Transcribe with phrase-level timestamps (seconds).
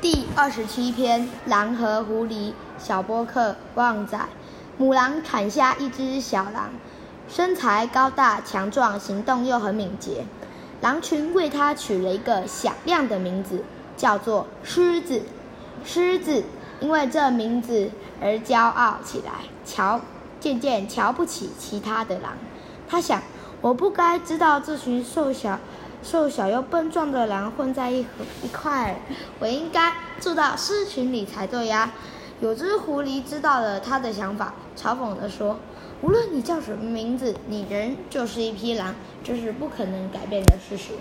[0.00, 2.54] 第二十七篇：狼和狐狸。
[2.78, 4.18] 小波克旺仔，
[4.78, 6.70] 母狼产下一只小狼，
[7.28, 10.24] 身材高大强壮，行动又很敏捷。
[10.80, 13.62] 狼群为它取了一个响亮的名字，
[13.98, 15.20] 叫做狮子。
[15.84, 16.44] 狮子
[16.80, 17.90] 因为这名字
[18.22, 19.32] 而骄傲起来，
[19.66, 20.00] 瞧，
[20.40, 22.32] 渐渐瞧不起其他的狼。
[22.88, 23.20] 他想，
[23.60, 25.58] 我不该知道这群瘦小。
[26.02, 28.00] 瘦小又笨重的狼混在一
[28.42, 29.00] 一块，
[29.38, 31.92] 我应该住到狮群里才对呀。
[32.40, 35.58] 有只狐狸知道了他的想法，嘲讽地说
[36.00, 40.92] ：“无论你叫什么名字，你人就是一匹狼，这是不可能改变的事实。”